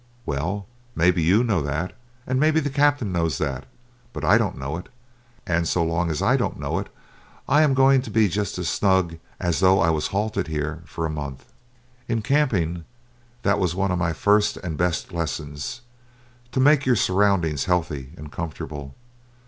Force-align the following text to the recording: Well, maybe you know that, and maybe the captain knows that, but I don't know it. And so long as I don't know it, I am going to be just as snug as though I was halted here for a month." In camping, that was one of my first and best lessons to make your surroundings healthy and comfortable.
Well, 0.25 0.65
maybe 0.95 1.21
you 1.21 1.43
know 1.43 1.61
that, 1.61 1.93
and 2.25 2.39
maybe 2.39 2.59
the 2.59 2.71
captain 2.71 3.11
knows 3.11 3.37
that, 3.37 3.67
but 4.13 4.25
I 4.25 4.39
don't 4.39 4.57
know 4.57 4.75
it. 4.77 4.89
And 5.45 5.67
so 5.67 5.83
long 5.83 6.09
as 6.09 6.23
I 6.23 6.35
don't 6.37 6.59
know 6.59 6.79
it, 6.79 6.87
I 7.47 7.61
am 7.61 7.75
going 7.75 8.01
to 8.01 8.09
be 8.09 8.27
just 8.27 8.57
as 8.57 8.67
snug 8.67 9.19
as 9.39 9.59
though 9.59 9.79
I 9.79 9.91
was 9.91 10.07
halted 10.07 10.47
here 10.47 10.81
for 10.87 11.05
a 11.05 11.09
month." 11.11 11.53
In 12.07 12.23
camping, 12.23 12.83
that 13.43 13.59
was 13.59 13.75
one 13.75 13.91
of 13.91 13.99
my 13.99 14.11
first 14.11 14.57
and 14.57 14.75
best 14.75 15.11
lessons 15.11 15.81
to 16.51 16.59
make 16.59 16.83
your 16.87 16.95
surroundings 16.95 17.65
healthy 17.65 18.13
and 18.17 18.31
comfortable. 18.31 18.95